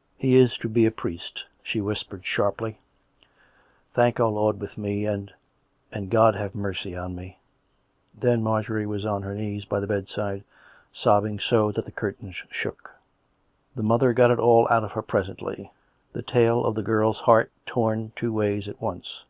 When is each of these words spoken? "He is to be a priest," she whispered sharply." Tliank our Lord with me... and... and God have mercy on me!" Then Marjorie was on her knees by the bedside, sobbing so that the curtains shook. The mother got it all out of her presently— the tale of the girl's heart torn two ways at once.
"He 0.16 0.34
is 0.34 0.56
to 0.56 0.68
be 0.68 0.86
a 0.86 0.90
priest," 0.90 1.44
she 1.62 1.80
whispered 1.80 2.26
sharply." 2.26 2.80
Tliank 3.94 4.18
our 4.18 4.26
Lord 4.26 4.58
with 4.58 4.76
me... 4.76 5.06
and... 5.06 5.32
and 5.92 6.10
God 6.10 6.34
have 6.34 6.52
mercy 6.52 6.96
on 6.96 7.14
me!" 7.14 7.38
Then 8.24 8.42
Marjorie 8.42 8.86
was 8.88 9.06
on 9.06 9.22
her 9.22 9.36
knees 9.36 9.64
by 9.64 9.78
the 9.78 9.86
bedside, 9.86 10.42
sobbing 10.92 11.38
so 11.38 11.70
that 11.70 11.84
the 11.84 11.92
curtains 11.92 12.42
shook. 12.50 12.90
The 13.76 13.84
mother 13.84 14.12
got 14.12 14.32
it 14.32 14.40
all 14.40 14.66
out 14.68 14.82
of 14.82 14.90
her 14.90 15.00
presently— 15.02 15.70
the 16.12 16.22
tale 16.22 16.64
of 16.64 16.74
the 16.74 16.82
girl's 16.82 17.20
heart 17.20 17.52
torn 17.64 18.10
two 18.16 18.32
ways 18.32 18.66
at 18.66 18.80
once. 18.82 19.22